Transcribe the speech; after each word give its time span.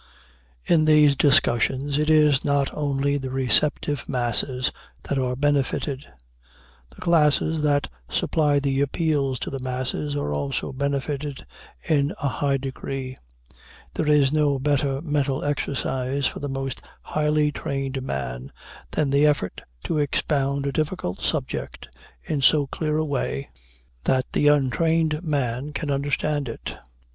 In 0.65 0.85
these 0.85 1.15
discussions, 1.15 1.99
it 1.99 2.09
is 2.09 2.43
not 2.43 2.71
only 2.73 3.19
the 3.19 3.29
receptive 3.29 4.09
masses 4.09 4.71
that 5.03 5.19
are 5.19 5.35
benefited; 5.35 6.07
the 6.89 6.99
classes 7.01 7.61
that 7.61 7.87
supply 8.09 8.57
the 8.57 8.81
appeals 8.81 9.37
to 9.41 9.51
the 9.51 9.59
masses 9.59 10.15
are 10.15 10.33
also 10.33 10.73
benefited 10.73 11.45
in 11.87 12.15
a 12.19 12.27
high 12.27 12.57
degree. 12.57 13.15
There 13.93 14.07
is 14.07 14.33
no 14.33 14.57
better 14.57 15.03
mental 15.03 15.43
exercise 15.45 16.25
for 16.25 16.39
the 16.39 16.49
most 16.49 16.81
highly 17.03 17.51
trained 17.51 18.01
man 18.01 18.51
than 18.89 19.11
the 19.11 19.27
effort 19.27 19.61
to 19.83 19.99
expound 19.99 20.65
a 20.65 20.71
difficult 20.71 21.19
subject 21.21 21.87
in 22.23 22.41
so 22.41 22.65
clear 22.65 22.97
a 22.97 23.05
way 23.05 23.51
that 24.05 24.25
the 24.33 24.47
untrained 24.47 25.21
man 25.21 25.73
can 25.73 25.91
understand 25.91 26.49
it. 26.49 26.75